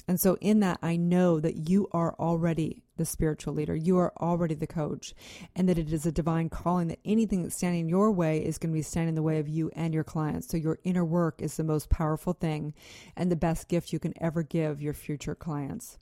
And 0.09 0.19
so, 0.19 0.37
in 0.41 0.59
that, 0.61 0.81
I 0.83 0.97
know 0.97 1.39
that 1.39 1.69
you 1.69 1.87
are 1.93 2.17
already 2.19 2.83
the 2.97 3.05
spiritual 3.05 3.55
leader. 3.55 3.77
You 3.77 3.99
are 3.99 4.13
already 4.21 4.57
the 4.57 4.67
coach, 4.67 5.15
and 5.55 5.69
that 5.69 5.79
it 5.79 5.93
is 5.93 6.07
a 6.07 6.13
divine 6.13 6.49
calling 6.49 6.89
that 6.89 6.99
anything 7.05 7.45
that's 7.45 7.55
standing 7.55 7.83
in 7.83 7.89
your 7.89 8.11
way 8.11 8.45
is 8.45 8.59
going 8.59 8.73
to 8.73 8.77
be 8.77 8.83
standing 8.83 9.11
in 9.11 9.15
the 9.15 9.23
way 9.23 9.39
of 9.39 9.49
you 9.49 9.71
and 9.77 9.95
your 9.95 10.05
clients. 10.05 10.49
So, 10.49 10.57
your 10.57 10.81
inner 10.83 11.05
work 11.05 11.41
is 11.41 11.57
the 11.57 11.65
most 11.65 11.89
powerful 11.89 12.33
thing 12.33 12.75
and 13.17 13.31
the 13.31 13.37
best 13.37 13.69
gift 13.69 13.93
you 13.93 14.01
can 14.01 14.15
ever 14.21 14.43
give 14.43 14.83
your 14.83 14.93
future 14.93 15.37
clients. 15.37 15.99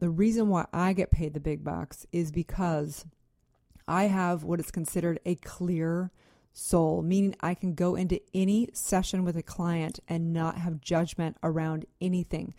The 0.00 0.10
reason 0.10 0.48
why 0.48 0.66
I 0.72 0.92
get 0.92 1.12
paid 1.12 1.34
the 1.34 1.40
big 1.40 1.62
bucks 1.62 2.04
is 2.12 2.32
because 2.32 3.04
I 3.88 4.04
have 4.04 4.44
what 4.44 4.60
is 4.60 4.70
considered 4.70 5.18
a 5.24 5.34
clear 5.36 6.12
soul, 6.52 7.02
meaning 7.02 7.34
I 7.40 7.54
can 7.54 7.74
go 7.74 7.94
into 7.94 8.20
any 8.34 8.68
session 8.72 9.24
with 9.24 9.36
a 9.36 9.42
client 9.42 10.00
and 10.08 10.32
not 10.32 10.58
have 10.58 10.80
judgment 10.80 11.36
around 11.42 11.86
anything. 12.00 12.54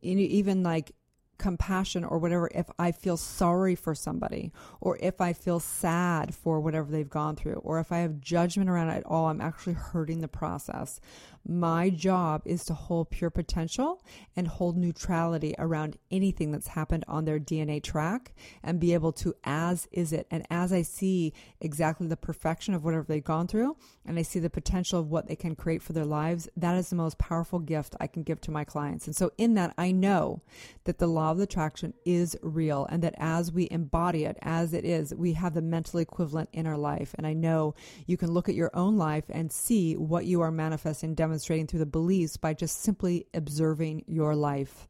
Even 0.00 0.62
like 0.62 0.92
compassion 1.38 2.04
or 2.04 2.18
whatever 2.18 2.50
if 2.52 2.68
I 2.78 2.90
feel 2.92 3.16
sorry 3.16 3.76
for 3.76 3.94
somebody 3.94 4.52
or 4.80 4.98
if 5.00 5.20
I 5.20 5.32
feel 5.32 5.60
sad 5.60 6.34
for 6.34 6.60
whatever 6.60 6.90
they've 6.90 7.08
gone 7.08 7.36
through 7.36 7.60
or 7.64 7.78
if 7.78 7.92
I 7.92 7.98
have 7.98 8.20
judgment 8.20 8.68
around 8.68 8.90
it 8.90 8.98
at 8.98 9.06
all, 9.06 9.26
I'm 9.26 9.40
actually 9.40 9.74
hurting 9.74 10.20
the 10.20 10.28
process. 10.28 11.00
My 11.46 11.90
job 11.90 12.42
is 12.44 12.64
to 12.66 12.74
hold 12.74 13.10
pure 13.10 13.30
potential 13.30 14.02
and 14.36 14.46
hold 14.46 14.76
neutrality 14.76 15.54
around 15.58 15.96
anything 16.10 16.50
that's 16.50 16.68
happened 16.68 17.04
on 17.08 17.24
their 17.24 17.38
DNA 17.38 17.82
track 17.82 18.32
and 18.62 18.80
be 18.80 18.94
able 18.94 19.12
to 19.12 19.34
as 19.44 19.88
is 19.92 20.12
it. 20.12 20.26
And 20.30 20.46
as 20.50 20.72
I 20.72 20.82
see 20.82 21.32
exactly 21.60 22.06
the 22.06 22.16
perfection 22.16 22.74
of 22.74 22.84
whatever 22.84 23.04
they've 23.08 23.24
gone 23.24 23.46
through 23.46 23.76
and 24.04 24.18
I 24.18 24.22
see 24.22 24.38
the 24.38 24.50
potential 24.50 25.00
of 25.00 25.10
what 25.10 25.26
they 25.26 25.36
can 25.36 25.54
create 25.54 25.82
for 25.82 25.92
their 25.92 26.04
lives, 26.04 26.48
that 26.56 26.76
is 26.76 26.90
the 26.90 26.96
most 26.96 27.18
powerful 27.18 27.58
gift 27.58 27.96
I 28.00 28.06
can 28.06 28.22
give 28.22 28.40
to 28.42 28.50
my 28.50 28.64
clients. 28.64 29.06
And 29.06 29.16
so 29.16 29.32
in 29.38 29.54
that, 29.54 29.74
I 29.78 29.90
know 29.90 30.42
that 30.84 30.98
the 30.98 31.06
law 31.06 31.30
of 31.30 31.40
attraction 31.40 31.94
is 32.04 32.36
real 32.42 32.86
and 32.90 33.02
that 33.02 33.14
as 33.18 33.52
we 33.52 33.68
embody 33.70 34.24
it 34.24 34.38
as 34.42 34.72
it 34.72 34.84
is, 34.84 35.14
we 35.14 35.32
have 35.34 35.54
the 35.54 35.62
mental 35.62 36.00
equivalent 36.00 36.48
in 36.52 36.66
our 36.66 36.78
life. 36.78 37.14
And 37.16 37.26
I 37.26 37.32
know 37.32 37.74
you 38.06 38.16
can 38.16 38.30
look 38.30 38.48
at 38.48 38.54
your 38.54 38.70
own 38.74 38.96
life 38.96 39.24
and 39.28 39.52
see 39.52 39.96
what 39.96 40.26
you 40.26 40.40
are 40.40 40.50
manifesting, 40.50 41.14
demonstrating 41.28 41.66
through 41.66 41.78
the 41.78 41.84
beliefs 41.84 42.38
by 42.38 42.54
just 42.54 42.80
simply 42.80 43.26
observing 43.34 44.02
your 44.06 44.34
life. 44.34 44.88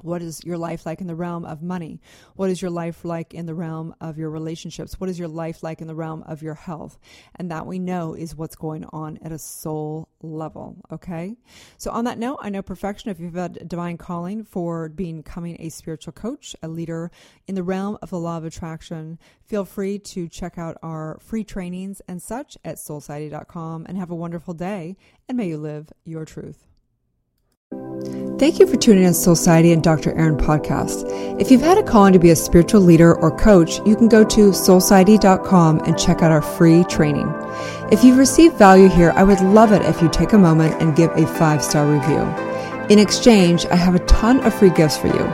What 0.00 0.22
is 0.22 0.40
your 0.44 0.58
life 0.58 0.86
like 0.86 1.00
in 1.00 1.06
the 1.06 1.14
realm 1.14 1.44
of 1.44 1.62
money? 1.62 2.00
What 2.36 2.50
is 2.50 2.62
your 2.62 2.70
life 2.70 3.04
like 3.04 3.34
in 3.34 3.46
the 3.46 3.54
realm 3.54 3.94
of 4.00 4.18
your 4.18 4.30
relationships? 4.30 5.00
What 5.00 5.10
is 5.10 5.18
your 5.18 5.28
life 5.28 5.62
like 5.62 5.80
in 5.80 5.86
the 5.86 5.94
realm 5.94 6.22
of 6.26 6.42
your 6.42 6.54
health? 6.54 6.98
And 7.36 7.50
that 7.50 7.66
we 7.66 7.78
know 7.78 8.14
is 8.14 8.36
what's 8.36 8.56
going 8.56 8.84
on 8.92 9.18
at 9.22 9.32
a 9.32 9.38
soul 9.38 10.08
level. 10.22 10.76
Okay. 10.92 11.36
So 11.76 11.90
on 11.90 12.04
that 12.04 12.18
note, 12.18 12.38
I 12.40 12.50
know 12.50 12.62
perfection. 12.62 13.10
If 13.10 13.20
you've 13.20 13.34
had 13.34 13.58
a 13.60 13.64
divine 13.64 13.96
calling 13.96 14.44
for 14.44 14.88
becoming 14.88 15.56
a 15.60 15.68
spiritual 15.68 16.12
coach, 16.12 16.54
a 16.62 16.68
leader 16.68 17.10
in 17.46 17.54
the 17.54 17.62
realm 17.62 17.98
of 18.02 18.10
the 18.10 18.18
law 18.18 18.36
of 18.36 18.44
attraction, 18.44 19.18
feel 19.44 19.64
free 19.64 19.98
to 19.98 20.28
check 20.28 20.58
out 20.58 20.76
our 20.82 21.18
free 21.20 21.44
trainings 21.44 22.00
and 22.08 22.22
such 22.22 22.56
at 22.64 22.76
soulciety.com 22.76 23.86
and 23.88 23.98
have 23.98 24.10
a 24.10 24.14
wonderful 24.14 24.54
day 24.54 24.96
and 25.28 25.36
may 25.36 25.48
you 25.48 25.58
live 25.58 25.92
your 26.04 26.24
truth. 26.24 26.67
Thank 28.38 28.60
you 28.60 28.68
for 28.68 28.76
tuning 28.76 29.02
in 29.02 29.12
to 29.12 29.18
Soulciety 29.18 29.72
and 29.72 29.82
Dr. 29.82 30.12
Erin 30.16 30.36
podcast. 30.36 31.04
If 31.40 31.50
you've 31.50 31.60
had 31.60 31.76
a 31.76 31.82
calling 31.82 32.12
to 32.12 32.20
be 32.20 32.30
a 32.30 32.36
spiritual 32.36 32.80
leader 32.80 33.14
or 33.18 33.36
coach, 33.36 33.80
you 33.84 33.96
can 33.96 34.08
go 34.08 34.22
to 34.24 34.50
soulciety.com 34.50 35.80
and 35.80 35.98
check 35.98 36.22
out 36.22 36.30
our 36.30 36.40
free 36.40 36.84
training. 36.84 37.30
If 37.90 38.04
you've 38.04 38.16
received 38.16 38.56
value 38.56 38.88
here, 38.88 39.12
I 39.16 39.24
would 39.24 39.40
love 39.40 39.72
it 39.72 39.82
if 39.82 40.00
you 40.00 40.08
take 40.08 40.34
a 40.34 40.38
moment 40.38 40.80
and 40.80 40.94
give 40.96 41.10
a 41.10 41.26
five 41.26 41.64
star 41.64 41.84
review. 41.86 42.47
In 42.88 42.98
exchange, 42.98 43.66
I 43.66 43.76
have 43.76 43.94
a 43.94 44.04
ton 44.06 44.40
of 44.40 44.54
free 44.54 44.70
gifts 44.70 44.96
for 44.96 45.08
you. 45.08 45.24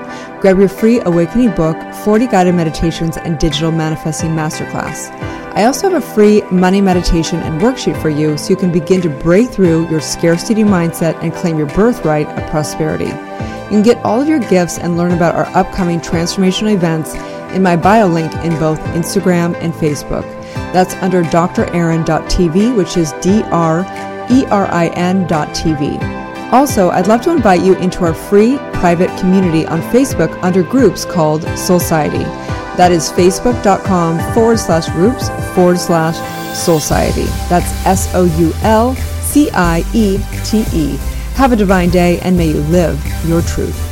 Grab 0.40 0.58
your 0.58 0.68
free 0.68 1.00
awakening 1.00 1.52
book, 1.52 1.76
40 2.04 2.26
guided 2.26 2.56
meditations, 2.56 3.16
and 3.16 3.38
digital 3.38 3.70
manifesting 3.70 4.30
masterclass. 4.30 5.08
I 5.54 5.64
also 5.64 5.88
have 5.88 6.02
a 6.02 6.14
free 6.14 6.42
money 6.50 6.80
meditation 6.80 7.38
and 7.38 7.60
worksheet 7.60 8.00
for 8.02 8.08
you 8.08 8.36
so 8.36 8.50
you 8.50 8.56
can 8.56 8.72
begin 8.72 9.00
to 9.02 9.08
break 9.08 9.50
through 9.50 9.88
your 9.88 10.00
scarcity 10.00 10.64
mindset 10.64 11.14
and 11.22 11.32
claim 11.32 11.56
your 11.56 11.68
birthright 11.68 12.26
of 12.26 12.50
prosperity. 12.50 13.04
You 13.04 13.70
can 13.70 13.82
get 13.82 14.04
all 14.04 14.20
of 14.20 14.26
your 14.26 14.40
gifts 14.40 14.78
and 14.78 14.96
learn 14.96 15.12
about 15.12 15.36
our 15.36 15.46
upcoming 15.56 16.00
transformational 16.00 16.74
events 16.74 17.14
in 17.54 17.62
my 17.62 17.76
bio 17.76 18.08
link 18.08 18.34
in 18.44 18.58
both 18.58 18.80
Instagram 18.96 19.54
and 19.62 19.72
Facebook. 19.74 20.24
That's 20.72 20.94
under 20.94 21.22
drerin.tv, 21.22 22.76
which 22.76 22.96
is 22.96 23.12
D 23.20 23.44
R 23.44 23.82
E 24.28 24.44
R 24.46 24.66
I 24.72 24.88
N.tv. 24.96 26.23
Also, 26.54 26.90
I'd 26.90 27.08
love 27.08 27.20
to 27.22 27.32
invite 27.32 27.62
you 27.62 27.74
into 27.78 28.04
our 28.04 28.14
free 28.14 28.58
private 28.74 29.10
community 29.18 29.66
on 29.66 29.82
Facebook 29.82 30.40
under 30.40 30.62
groups 30.62 31.04
called 31.04 31.42
Soulciety. 31.56 32.22
That 32.76 32.92
is 32.92 33.10
facebook.com 33.10 34.20
forward 34.32 34.60
slash 34.60 34.88
groups 34.90 35.28
forward 35.56 35.80
slash 35.80 36.14
Soulciety. 36.56 37.26
That's 37.48 37.66
S 37.84 38.08
O 38.14 38.26
U 38.38 38.52
L 38.62 38.94
C 38.94 39.50
I 39.52 39.82
E 39.92 40.20
T 40.44 40.64
E. 40.72 40.96
Have 41.34 41.50
a 41.50 41.56
divine 41.56 41.90
day 41.90 42.20
and 42.20 42.36
may 42.36 42.46
you 42.46 42.60
live 42.70 43.04
your 43.26 43.42
truth. 43.42 43.83